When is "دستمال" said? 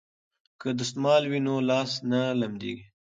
0.79-1.23